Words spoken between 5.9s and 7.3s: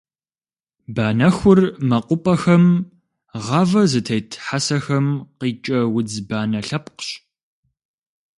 удз банэ лъэпкъщ.